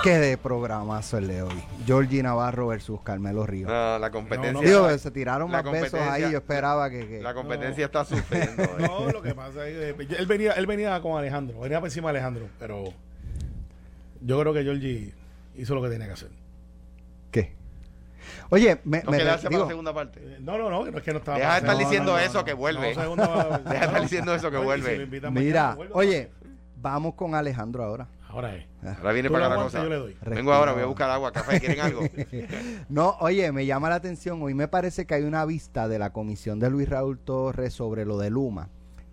[0.03, 1.63] ¿Qué de programazo el de hoy?
[1.85, 3.69] Georgie Navarro versus Carmelo Ríos.
[3.69, 4.53] No, la competencia.
[4.53, 7.07] No, Digo, se tiraron más besos ahí, yo esperaba que...
[7.07, 8.63] que- La competencia está sufriendo.
[8.63, 8.67] eh.
[8.79, 12.11] No, lo que pasa es que él venía, él venía con Alejandro, venía por encima
[12.11, 12.85] de Alejandro, pero
[14.21, 15.13] yo creo que Georgie
[15.55, 16.29] hizo lo que tenía que hacer.
[17.31, 17.53] ¿Qué?
[18.49, 20.19] Oye, me, No me quedarse para digo, la segunda parte.
[20.21, 21.37] Eh, No, no, no, no es que no estaba.
[21.37, 22.87] Deja de estar diciendo eso, que vuelve.
[22.95, 25.05] Deja de estar diciendo eso, que vuelve.
[25.31, 26.29] mira, mañana, oye,
[26.77, 28.07] vamos con Alejandro ahora.
[28.31, 28.65] Ahora es.
[28.97, 29.83] Ahora viene para la cosa.
[29.83, 30.15] yo le doy.
[30.25, 32.01] Vengo ahora, voy a buscar agua, café, ¿quieren algo?
[32.89, 34.41] No, oye, me llama la atención.
[34.41, 38.05] Hoy me parece que hay una vista de la comisión de Luis Raúl Torres sobre
[38.05, 38.69] lo de Luma.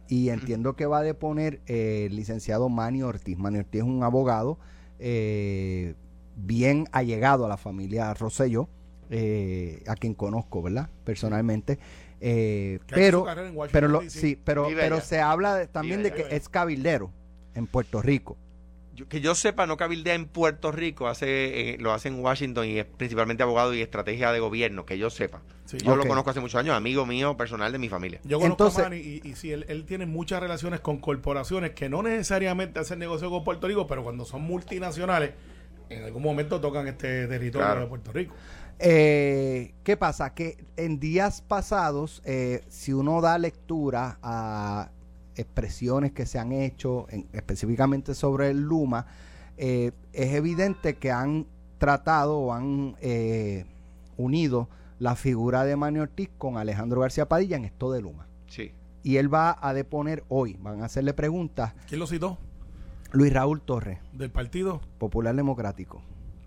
[0.08, 3.36] Y entiendo que va a deponer eh, el licenciado Manny Ortiz.
[3.36, 4.58] Manny Ortiz es un abogado
[5.00, 5.94] eh,
[6.36, 8.68] bien allegado a la familia Rosselló,
[9.10, 10.88] eh, a quien conozco, ¿verdad?
[11.04, 11.78] Personalmente.
[12.20, 16.16] Eh, pero, carrera en Washington, pero, lo, sí, pero, se habla de- también Vive de
[16.16, 16.36] que allá.
[16.36, 17.10] es cabildero
[17.54, 18.36] en Puerto Rico.
[18.98, 22.66] Yo- que yo sepa, no cabildea en Puerto Rico, hace, eh, lo hace en Washington
[22.66, 25.40] y es principalmente abogado y estrategia de gobierno, que yo sepa.
[25.66, 25.76] Sí.
[25.78, 28.20] Yo lo conozco hace muchos años, amigo mío personal de mi familia.
[28.24, 31.70] Yo conozco Entonces- a Manny y, y sí, él, él tiene muchas relaciones con corporaciones
[31.72, 35.30] que no necesariamente hacen negocio con Puerto Rico, pero cuando son multinacionales,
[35.90, 37.80] en algún momento tocan este territorio Claro.
[37.82, 38.34] de Puerto Rico.
[38.80, 40.34] Eh, ¿Qué pasa?
[40.34, 44.90] Que en días pasados, eh, si uno da lectura a
[45.38, 49.06] expresiones que se han hecho en- específicamente sobre el Luma,
[49.56, 51.46] eh, es evidente que han
[51.78, 53.64] tratado o han eh,
[54.16, 58.26] unido la figura de Manny Ortiz con Alejandro García Padilla en esto de Luma.
[58.48, 58.72] Sí.
[59.04, 62.36] Y él va a deponer hoy, van a hacerle preguntas, ¿Quién lo citó?
[63.12, 66.02] Luis Raúl Torres, Del partido Popular Democrático,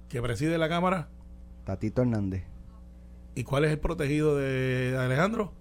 [0.10, 1.08] que preside la Cámara.
[1.64, 2.44] Tatito Hernández.
[3.36, 5.54] ¿Y cuál es el protegido de Alejandro?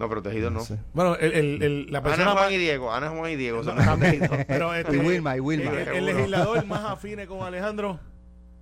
[0.00, 0.60] No, protegido no.
[0.60, 0.78] sé.
[0.94, 3.62] Bueno, el, el- el- la Ana persona Juan más- y Diego, Ana Juan y Diego
[3.62, 4.30] son No, protegidos.
[4.48, 5.70] pero este, Y Wilma, y Wilma.
[5.72, 8.00] el- legislador más afine con Alejandro.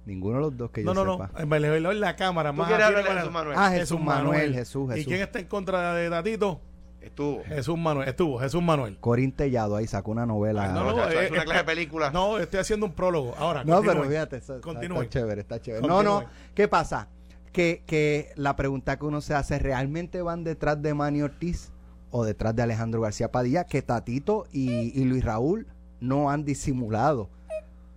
[0.04, 1.26] Ninguno de los dos que No, yo no, no.
[1.26, 1.40] sepa.
[1.56, 3.32] El legislador de la Cámara ¿Tú más quieres afine hablar de con Jesús.
[3.32, 3.56] Manuel?
[3.58, 5.06] Ah, Jesús Manuel, Jesús, ¿Y Jesús.
[5.08, 6.60] quién está en contra de Tatito?
[7.00, 7.44] Estuvo.
[7.44, 8.08] Jesús Manuel.
[8.08, 8.96] Estuvo, Jesús Manuel.
[8.98, 10.68] Corín Tellado ahí sacó una novela.
[10.68, 12.10] No, no, muchacho, eh, es una eh, clase de película.
[12.10, 13.34] No, estoy haciendo un prólogo.
[13.38, 14.10] Ahora, No, pero continúe.
[14.10, 15.80] fíjate, eso- está, chévere, está chévere.
[15.82, 16.02] Continúe.
[16.02, 17.08] No, no, ¿qué pasa?
[17.52, 21.70] Que, que la pregunta que uno se hace, ¿realmente van detrás de Manny Ortiz
[22.10, 23.64] o detrás de Alejandro García Padilla?
[23.64, 25.66] Que Tatito y, y Luis Raúl
[26.00, 27.30] no han disimulado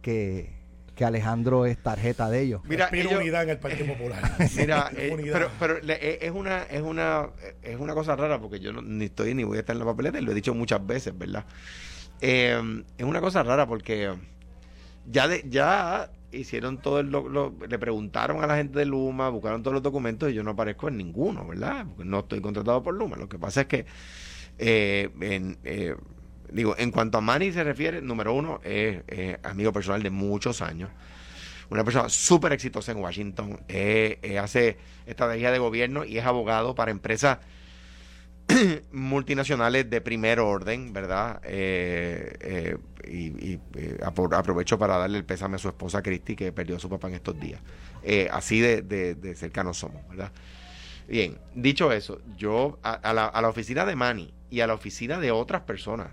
[0.01, 0.49] que,
[0.95, 2.61] que Alejandro es tarjeta de ellos.
[2.65, 4.21] Mira, ellos- unidad en el Partido Popular.
[4.57, 5.33] Mira, eh, Unidad.
[5.33, 7.29] pero, pero le- eh, es una es una
[7.61, 9.85] es una cosa rara porque yo no, ni estoy ni voy a estar en la
[9.85, 11.45] papeleta y lo he dicho muchas veces, ¿verdad?
[12.21, 14.13] Eh, es una cosa rara porque
[15.11, 19.63] ya de, ya hicieron todo lo- lo- le preguntaron a la gente de Luma, buscaron
[19.63, 21.85] todos los documentos y yo no aparezco en ninguno, ¿verdad?
[21.87, 23.17] Porque no estoy contratado por Luma.
[23.17, 23.85] Lo que pasa es que
[24.59, 25.95] eh, en, eh,
[26.51, 30.61] digo, en cuanto a Manny se refiere, número uno, es es amigo personal de muchos
[30.61, 30.89] años
[31.69, 36.75] una persona súper exitosa en Washington, eh, eh, hace estrategia de gobierno y es abogado
[36.75, 37.39] para empresas
[38.91, 41.41] multinacionales de primer orden, ¿verdad?
[41.43, 46.51] Eh, eh, y eh, apro- aprovecho para darle el pésame a su esposa Christy, que
[46.51, 47.61] perdió a su papá en estos días.
[48.03, 50.31] Eh, así de, de- de cercanos somos, ¿verdad?
[51.07, 55.19] Bien, dicho eso, yo a, la, a la oficina de Manny y a la oficina
[55.19, 56.07] de otras personas,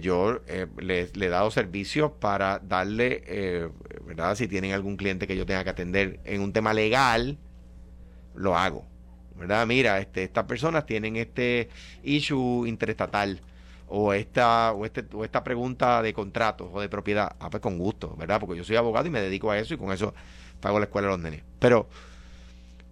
[0.00, 3.68] yo eh, le, le he dado servicios para darle, eh,
[4.06, 4.36] ¿verdad?
[4.36, 7.38] Si tienen algún cliente que yo tenga que atender en un tema legal,
[8.34, 8.86] lo hago.
[9.36, 9.66] ¿Verdad?
[9.66, 11.68] Mira, este, estas personas tienen este
[12.02, 13.40] issue interestatal
[13.88, 17.36] o esta, o, este, o esta pregunta de contratos o de propiedad.
[17.38, 18.40] Ah, pues con gusto, ¿verdad?
[18.40, 20.14] Porque yo soy abogado y me dedico a eso y con eso
[20.60, 21.42] pago la escuela de los nenes.
[21.58, 21.86] Pero,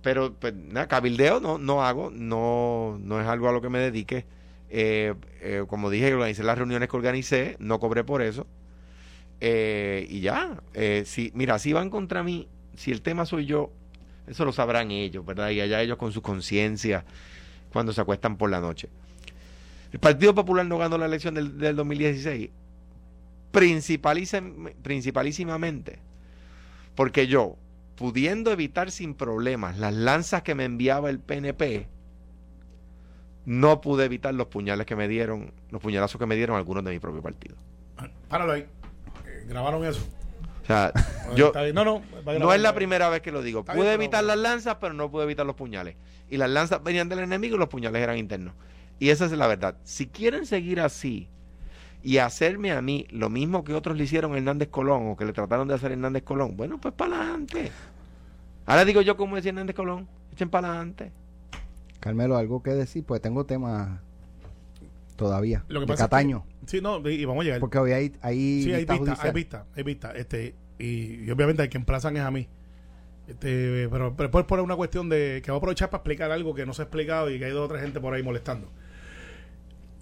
[0.02, 3.78] pero, pues nada, cabildeo no, no hago, no, no es algo a lo que me
[3.78, 4.26] dedique.
[4.68, 8.46] Eh, eh, como dije, organicé las reuniones que organicé, no cobré por eso.
[9.40, 10.60] Eh, y ya,
[11.06, 13.72] si, mira, si van contra mí, si el tema soy yo,
[14.30, 15.50] eso lo sabrán ellos, ¿verdad?
[15.50, 17.04] Y allá ellos con su conciencia
[17.72, 18.88] cuando se acuestan por la noche.
[19.92, 22.50] El Partido Popular no ganó la elección del, del 2016
[23.52, 25.98] principalísima- principalísimamente
[26.94, 27.56] porque yo,
[27.96, 31.88] pudiendo evitar sin problemas las lanzas que me enviaba el PNP,
[33.46, 36.90] no pude evitar los puñales que me dieron, los puñalazos que me dieron algunos de
[36.92, 37.56] mi propio partido.
[38.28, 38.66] Páralo ahí.
[39.26, 40.06] Eh, grabaron eso.
[40.70, 40.92] Sea,
[41.34, 41.52] yo.
[41.74, 42.02] No, no.
[42.38, 43.64] no es la primera vez que lo digo.
[43.64, 45.96] Pude evitar las lanzas, pero no pude evitar los puñales.
[46.28, 48.54] Y las lanzas venían del enemigo y los puñales eran internos.
[49.00, 49.76] Y esa es la verdad.
[49.82, 51.28] Si quieren seguir así
[52.02, 55.24] y hacerme a mí lo mismo que otros le hicieron a Hernández Colón o que
[55.24, 57.72] le trataron de hacer a Hernández Colón, bueno, pues para adelante.
[58.66, 61.12] Ahora digo yo como decía Hernández Colón, echen para adelante.
[61.98, 64.00] Carmelo, algo que decir, pues tengo temas
[65.16, 65.64] todavía.
[65.68, 66.44] Lo que de pasa Cataño.
[66.46, 67.60] es que, sí, no, y vamos a llegar.
[67.60, 69.26] Porque hoy hay, hay sí, hay vista vista, judicial.
[69.26, 70.12] hay vista, hay vista.
[70.12, 72.48] Este, y, y obviamente el que emplazan es a mí.
[73.28, 76.52] Este, pero, pero después por una cuestión de que voy a aprovechar para explicar algo
[76.54, 78.68] que no se ha explicado y que hay dos o tres gente por ahí molestando.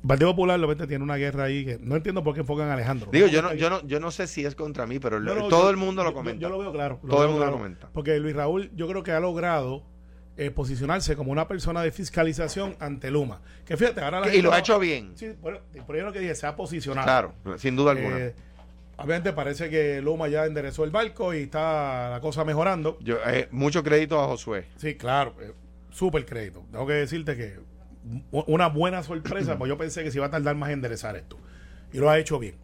[0.03, 2.75] El Partido Popular, lo tiene una guerra ahí que no entiendo por qué enfocan a
[2.75, 3.11] Alejandro.
[3.13, 5.41] Digo, yo no, yo no, yo no sé si es contra mí, pero No, lo-
[5.43, 6.41] no, todo yo- el mundo lo comenta.
[6.41, 7.01] Yo, lo veo claro.
[7.07, 7.89] Todo el mundo lo comenta.
[7.93, 9.83] Porque Luis Raúl, yo creo que ha logrado
[10.37, 13.43] eh, posicionarse como una persona de fiscalización ante Luma.
[13.67, 15.11] Que fíjate, ahora la Que- y lo ha hecho bien.
[15.17, 17.05] Sí, por, por eso lo que dije, se ha posicionado.
[17.45, 18.19] Claro, sin duda alguna.
[18.21, 18.35] Eh,
[18.99, 22.99] Obviamente parece que Luma ya enderezó el barco y está la cosa mejorando.
[23.01, 24.67] Yo, eh, mucho crédito a Josué.
[24.77, 25.53] Sí, claro, eh,
[25.91, 26.65] súper crédito.
[26.73, 27.61] Tengo que decirte que
[28.33, 31.39] una buena sorpresa, pues yo pensé que se iba a tardar más en enderezar esto.
[31.93, 32.57] Y lo ha hecho bien.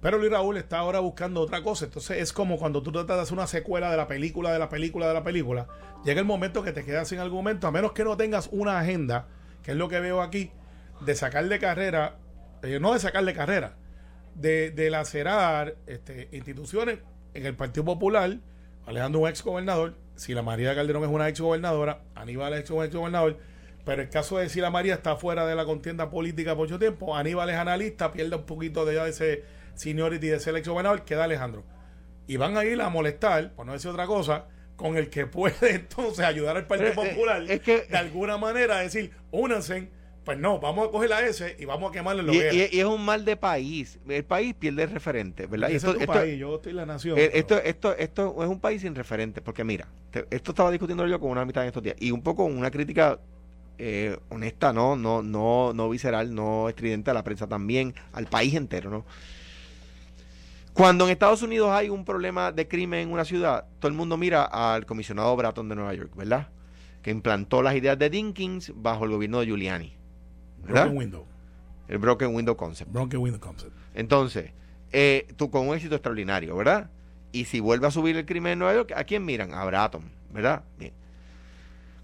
[0.00, 1.84] Pero Luis Raúl está ahora buscando otra cosa.
[1.84, 4.70] Entonces es como cuando tú tratas de hacer una secuela de la película, de la
[4.70, 5.66] película, de la película.
[6.04, 9.28] Llega el momento que te quedas sin argumento, a menos que no tengas una agenda,
[9.62, 10.52] que es lo que veo aquí,
[11.02, 12.16] de sacar de carrera,
[12.62, 13.76] eh, no de sacar de carrera,
[14.34, 16.98] de, de lacerar este, instituciones
[17.34, 18.38] en el Partido Popular,
[18.86, 22.94] Alejandro un ex gobernador, Sila María Calderón es una ex gobernadora, Aníbal es un ex
[22.94, 23.38] gobernador,
[23.84, 27.16] pero el caso de Sila María está fuera de la contienda política por mucho tiempo,
[27.16, 31.24] Aníbal es analista, pierde un poquito de de ese seniority de ser ex gobernador, queda
[31.24, 31.64] Alejandro.
[32.26, 35.54] Y van a ir a molestar, por no decir otra cosa, con el que puede
[35.74, 39.90] entonces ayudar al Partido Pero, eh, Popular es que- de alguna manera a decir, únanse,
[40.30, 42.76] pues no, vamos a coger la S y vamos a quemarle lo Y, que y-
[42.76, 43.98] y es un mal de país.
[44.08, 45.68] El país pierde el referente, ¿verdad?
[45.70, 47.18] Y Ese esto- es tu esto- país, yo estoy la nación.
[47.18, 51.06] Eh, esto, esto, esto es un país sin referente, porque mira, te- esto estaba discutiendo
[51.06, 53.18] yo con una mitad en estos días, y un poco una crítica
[53.82, 54.94] eh, honesta, ¿no?
[54.94, 59.06] No, no, no visceral, no estridente a la prensa también, al país entero, ¿no?
[60.72, 64.16] Cuando en Estados Unidos hay un problema de crimen en una ciudad, todo el mundo
[64.16, 66.48] mira al comisionado Bratton de Nueva York, ¿verdad?
[67.02, 69.94] Que implantó las ideas de Dinkins bajo el gobierno de Giuliani,
[70.62, 70.82] ¿verdad?
[70.84, 71.26] Broken Window.
[71.88, 72.92] El Broken Window Concept.
[72.92, 73.72] Broken Window Concept.
[73.94, 74.52] Entonces,
[74.92, 76.90] eh, tú con un éxito extraordinario, ¿verdad?
[77.32, 79.54] Y si vuelve a subir el crimen en Nueva York, ¿a quién miran?
[79.54, 80.62] A Bratton, ¿verdad?
[80.78, 80.92] Bien.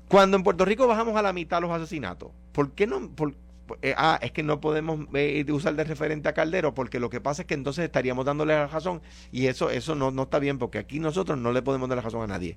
[0.09, 3.11] Cuando en Puerto Rico bajamos a la mitad los asesinatos, ¿por qué no?
[3.11, 3.35] por-
[3.83, 7.21] eh, ah, es que no podemos eh, usar de referente a Caldero, porque lo que
[7.21, 10.59] pasa es que entonces estaríamos dándole la razón, y eso, eso no, no está bien,
[10.59, 12.57] porque aquí nosotros no le podemos dar la razón a nadie.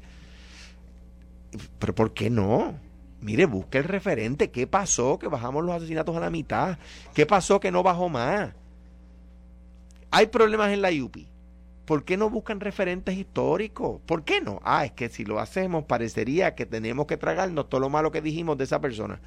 [1.80, 2.76] Pero ¿por qué no?
[3.22, 4.50] Mire, busque el referente.
[4.50, 6.78] ¿Qué pasó que bajamos los asesinatos a la mitad?
[7.14, 8.52] ¿Qué pasó que no bajó más?
[10.12, 11.28] Hay problemas en la IUPI.
[11.86, 14.00] ¿Por qué no buscan referentes históricos?
[14.06, 14.60] ¿Por qué no?
[14.64, 18.22] Ah, es que si lo hacemos parecería que tenemos que tragarnos todo lo malo que
[18.22, 19.20] dijimos de esa persona.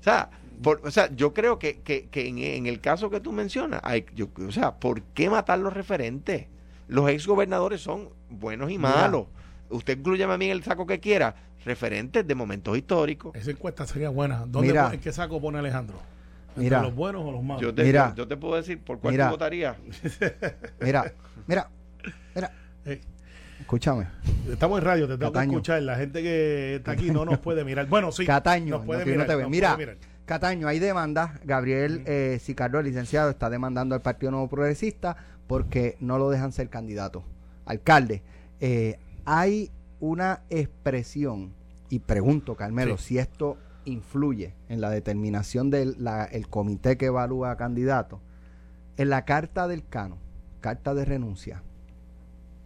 [0.00, 0.28] O sea,
[0.62, 3.80] por- o sea yo creo que, que- que en, en el caso que tú mencionas,
[3.84, 6.46] hay, yo- o sea, ¿por qué matar los referentes?
[6.88, 8.90] Los exgobernadores son buenos y Mira.
[8.90, 9.26] malos.
[9.70, 13.34] Usted incluye a mí en el saco que quiera, referentes de momentos históricos.
[13.34, 14.40] Esa encuesta sería buena.
[14.46, 14.90] ¿Dónde Mira.
[14.92, 15.98] ¿En qué saco pone Alejandro?
[16.50, 16.82] ¿Entre Mira.
[16.82, 17.62] los buenos o los malos?
[17.62, 18.12] Yo te, Mira.
[18.16, 19.26] yo te puedo decir por cuál Mira.
[19.26, 19.76] tú votarías.
[20.80, 21.12] Mira,
[21.46, 21.68] mira,
[22.34, 22.50] mira,
[22.84, 23.00] Eh,
[23.60, 24.06] escúchame.
[24.50, 25.50] estamos en radio, te tengo Cataño.
[25.50, 25.82] que escuchar.
[25.82, 27.86] La gente que está aquí no nos puede mirar.
[27.88, 28.24] Bueno, sí.
[28.24, 29.42] Cataño, nos puede Noti1 mirar, TV.
[29.42, 29.96] nos Mira, puede mirar.
[30.26, 31.40] Cataño, hay demanda.
[31.44, 36.52] Gabriel eh, Sicardo, el licenciado, está demandando al Partido Nuevo Progresista porque no lo dejan
[36.52, 37.24] ser candidato.
[37.66, 38.22] Alcalde,
[38.60, 39.70] eh, hay
[40.04, 41.54] una expresión,
[41.88, 43.04] y pregunto, Carmelo, Sí.
[43.04, 48.20] si esto influye en la determinación del la- el comité que evalúa a candidatos.
[48.96, 50.18] En la carta del Cano,
[50.60, 51.62] carta de renuncia,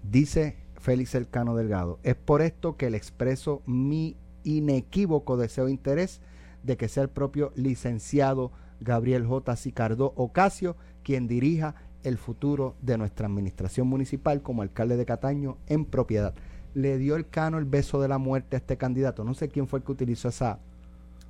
[0.02, 6.20] dice Félix Elcano Delgado, es por esto que le expreso mi inequívoco deseo e interés
[6.62, 9.54] de que sea el propio licenciado Gabriel J.
[9.56, 11.74] Sicardo Ocasio quien dirija
[12.04, 16.34] el futuro de nuestra administración municipal como alcalde de Cataño en propiedad.
[16.78, 19.24] Le dio el cano el beso de la muerte a este candidato.
[19.24, 20.58] No sé quién fue el que utilizó esa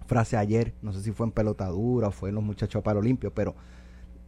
[0.06, 3.54] frase ayer, no sé si fue en pelotadura o fue en los muchachos Paralympios, pero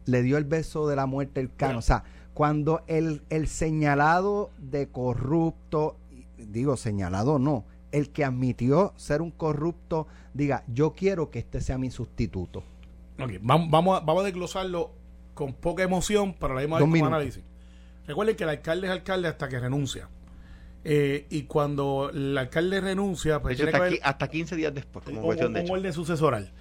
[0.05, 1.79] le dio el beso de la muerte el cano.
[1.79, 2.03] O sea,
[2.33, 5.97] cuando el, el señalado de corrupto,
[6.37, 11.77] digo señalado no, el que admitió ser un corrupto, diga, yo quiero que este sea
[11.77, 12.63] mi sustituto.
[13.41, 14.91] Vamos, vamos, a, vamos a desglosarlo
[15.33, 17.43] con poca emoción, pero la misma vez análisis.
[18.07, 20.09] Recuerden que el alcalde es alcalde hasta que renuncia.
[20.83, 24.55] Eh, y cuando el alcalde renuncia, pues hecho, tiene hasta, que aquí- haber hasta 15
[24.55, 26.51] días después, como un, cuestión de un orden sucesoral.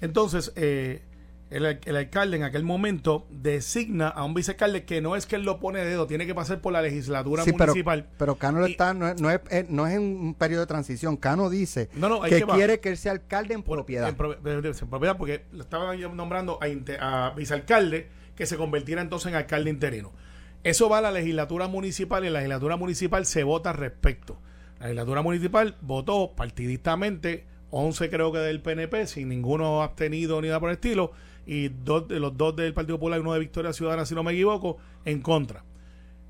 [0.00, 1.02] Entonces, eh,
[1.50, 5.36] el, al- el alcalde en aquel momento designa a un vicealcalde que no es que
[5.36, 8.06] él lo pone de dedo, tiene que pasar por la legislatura Sí, pero, municipal.
[8.18, 10.66] pero Cano Y- está, no, es, no, es, eh, no es en un periodo de
[10.66, 11.16] transición.
[11.16, 14.08] Cano dice No, no, ahí que quiere que él sea alcalde en propiedad.
[14.08, 19.36] En, propiedad, porque lo estaban yo nombrando a, a vicealcalde que se convirtiera entonces en
[19.36, 20.12] alcalde interino.
[20.64, 24.38] Eso va a la legislatura municipal y la legislatura municipal se vota al respecto.
[24.80, 30.60] La legislatura municipal votó partidistamente, 11 creo que del PNP, sin ninguno abstenido ni nada
[30.60, 31.12] por el estilo,
[31.46, 34.32] y dos los dos del Partido Popular y uno de Victoria Ciudadana, si no me
[34.32, 35.64] equivoco, en contra.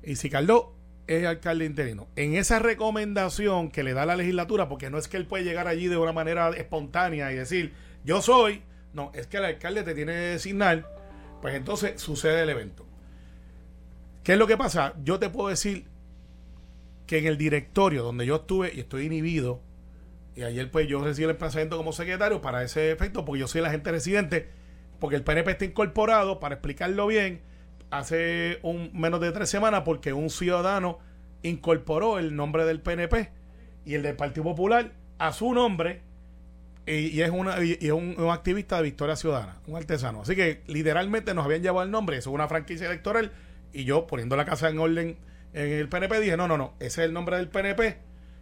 [0.03, 0.75] Y Sicardó
[1.07, 2.07] es alcalde interino.
[2.15, 5.67] En esa recomendación que le da la legislatura, porque no es que él puede llegar
[5.67, 7.73] allí de una manera espontánea y decir,
[8.05, 8.61] yo soy,
[8.93, 10.87] no, es que el alcalde te tiene que designar,
[11.41, 12.88] pues entonces sucede el evento.
[14.29, 14.93] ¿Qué es lo que pasa?
[15.03, 15.87] Yo te puedo decir
[17.07, 19.59] que en el directorio donde yo estuve y estoy inhibido,
[20.35, 23.61] y ayer pues yo recibí el emplazamiento como secretario para ese efecto, porque yo soy
[23.61, 24.47] el agente residente,
[24.99, 27.41] porque el PNP está incorporado, para explicarlo bien,
[27.89, 30.99] hace un, menos de tres semanas porque un ciudadano
[31.41, 33.31] incorporó el nombre del PNP
[33.83, 36.03] y el del Partido Popular a su nombre
[36.85, 40.21] y, es, una, y es un, un activista de Victoria Ciudadana, un artesano.
[40.21, 43.31] Así que literalmente nos habían llevado el nombre, eso es una franquicia electoral
[43.73, 45.17] y yo poniendo la casa en orden
[45.53, 47.97] en el PNP dije, no, no, no, ese es el nombre del PNP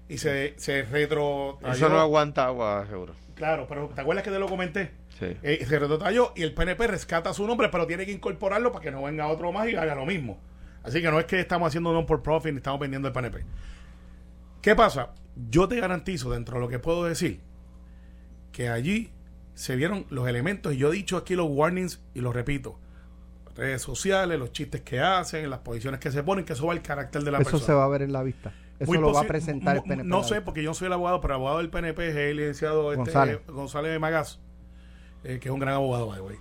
[0.10, 1.60] y se, se retro...
[1.70, 3.14] Eso no aguanta agua, seguro.
[3.36, 4.92] Claro, pero ¿te acuerdas que te lo comenté?
[5.20, 5.38] Sí.
[5.44, 8.92] Eh, se retotalló y el PNP rescata su nombre, pero tiene que incorporarlo para que
[8.92, 10.40] no venga otro más y haga lo mismo.
[10.84, 13.44] Así que no es que estamos haciendo non por profit ni estamos vendiendo el PNP.
[14.62, 15.14] ¿Qué pasa?
[15.50, 17.42] Yo te garantizo, dentro de lo que puedo decir,
[18.52, 19.12] que allí
[19.54, 22.80] se vieron los elementos, y yo he dicho aquí los warnings y lo repito,
[23.58, 26.82] redes sociales, los chistes que hacen, las posiciones que se ponen, que eso va al
[26.82, 27.66] carácter de la Eso persona.
[27.66, 28.54] se va a ver en la vista.
[28.80, 30.04] Eso Muy lo va a presentar el PNP.
[30.08, 32.38] No sé, porque yo no soy el abogado, pero el abogado del PNP es el
[32.38, 33.40] licenciado este, González.
[33.48, 34.40] González, Magaz,
[35.24, 36.38] eh, que es un gran abogado, by way.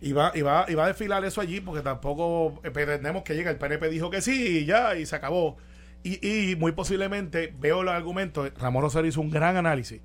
[0.00, 3.34] Y va, y, va, y va a desfilar eso allí porque tampoco eh, pretendemos que
[3.34, 3.50] llegue.
[3.50, 5.56] El PNP dijo que sí y ya, y se acabó.
[6.04, 10.00] Y, y muy posiblemente veo el argumento, Ramón Rosario hizo un gran análisis,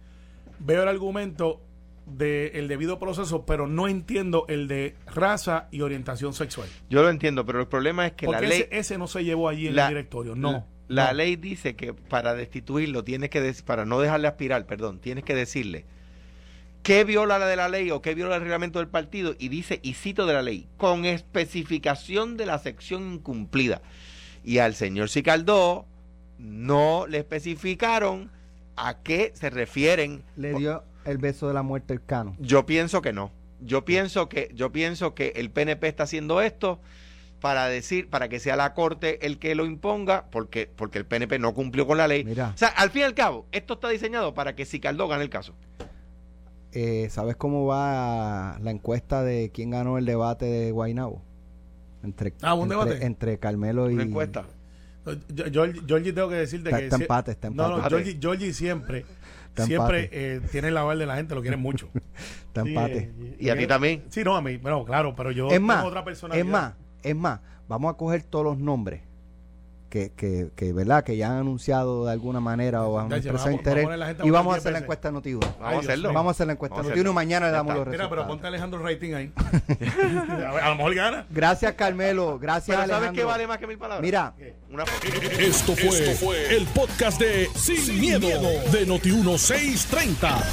[0.59, 1.61] veo el argumento
[2.07, 6.67] del debido proceso, pero no entiendo el de raza y orientación sexual.
[6.89, 8.61] Yo lo entiendo, pero el problema es que Porque la ley...
[8.61, 10.65] ese, ese no se llevó allí en la- el directorio, no.
[10.87, 11.13] La no.
[11.17, 15.85] ley dice que para destituirlo tienes que para no dejarle aspirar, perdón, tienes que decirle
[16.81, 19.81] qué viola la de la ley o qué viola el reglamento del partido y dice
[19.83, 23.81] y cito de la ley con especificación de la sección incumplida.
[24.45, 25.85] Y al señor Sicaldó
[26.37, 28.31] no le especificaron
[28.77, 30.23] a qué se refieren.
[30.37, 32.35] Le dio el beso de la muerte el cano.
[32.39, 33.31] Yo pienso que no.
[33.61, 36.79] Yo pienso que yo pienso que el PNP está haciendo esto
[37.41, 41.39] para decir para que sea la corte el que lo imponga porque porque el PNP
[41.39, 42.23] no cumplió con la ley.
[42.23, 42.51] Mira.
[42.53, 45.29] O sea, al fin y al cabo, esto está diseñado para que Sicaldó gane el
[45.29, 45.53] caso.
[46.73, 51.23] Eh, ¿Sabes cómo va la encuesta de quién ganó el debate de Guainabo?
[52.03, 53.05] Entre, Ah, ¿un entre, debate?
[53.05, 53.95] entre Carmelo y.
[53.95, 54.45] Una encuesta.
[55.33, 56.83] Yo- Georgie tengo que decirte Está- que...
[56.85, 57.89] está empate, está No, no, empate.
[57.95, 59.05] Georgie, Georgie siempre,
[59.61, 61.89] Está siempre eh, tiene el aval de la gente, lo quieren mucho.
[62.47, 63.11] Está Sí, empate.
[63.19, 64.03] eh, Y a ti también.
[64.09, 67.15] Sí, no, a mí, bueno, claro, pero yo es tengo más, otra es más, es
[67.15, 69.01] más, vamos a coger todos los nombres
[69.89, 71.03] que, que, que, ¿verdad?
[71.03, 74.29] que ya han anunciado de alguna manera o han expresado vamos- vamos a interés y
[74.29, 75.47] vamos a 10 hacer la encuesta Noti uno.
[75.59, 76.13] Vamos a hacerlo.
[76.13, 77.13] Vamos a hacer la encuesta Vamos a Noti uno hacerlo.
[77.13, 78.27] mañana le damos los Mira, pero resultados.
[78.27, 79.31] ponte a Alejandro Rating ahí.
[80.61, 81.25] a, lo mejor gana.
[81.29, 83.21] Gracias Carmelo, gracias Pero ¿sabes Alejandro.
[83.21, 84.01] qué vale más que mil palabras?
[84.03, 84.33] Mira,
[84.71, 84.83] Una
[85.39, 90.43] Esto fue, el podcast de Sin, miedo, de Noti1630.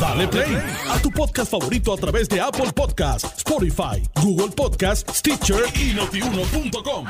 [0.00, 0.56] Dale play
[0.90, 7.06] a tu podcast favorito a través de Apple Podcasts, Spotify, Google Podcasts, Stitcher y notiuno.com.